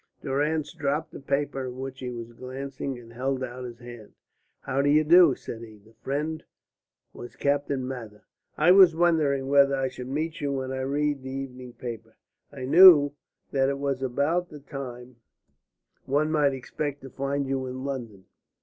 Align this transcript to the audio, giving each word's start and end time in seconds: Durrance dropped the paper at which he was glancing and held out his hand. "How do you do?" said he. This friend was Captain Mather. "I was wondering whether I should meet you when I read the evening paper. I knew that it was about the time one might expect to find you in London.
Durrance 0.23 0.73
dropped 0.73 1.11
the 1.11 1.19
paper 1.19 1.67
at 1.67 1.73
which 1.73 1.99
he 1.99 2.09
was 2.09 2.33
glancing 2.33 2.97
and 2.97 3.13
held 3.13 3.43
out 3.43 3.65
his 3.65 3.77
hand. 3.77 4.13
"How 4.61 4.81
do 4.81 4.89
you 4.89 5.03
do?" 5.03 5.35
said 5.35 5.61
he. 5.61 5.77
This 5.77 5.95
friend 5.99 6.43
was 7.13 7.35
Captain 7.35 7.87
Mather. 7.87 8.23
"I 8.57 8.71
was 8.71 8.95
wondering 8.95 9.45
whether 9.47 9.75
I 9.75 9.89
should 9.89 10.07
meet 10.09 10.41
you 10.41 10.53
when 10.53 10.71
I 10.71 10.79
read 10.81 11.21
the 11.21 11.29
evening 11.29 11.73
paper. 11.73 12.17
I 12.51 12.65
knew 12.65 13.13
that 13.51 13.69
it 13.69 13.77
was 13.77 14.01
about 14.01 14.49
the 14.49 14.59
time 14.61 15.17
one 16.07 16.31
might 16.31 16.53
expect 16.55 17.01
to 17.03 17.11
find 17.11 17.45
you 17.47 17.67
in 17.67 17.85
London. 17.85 18.25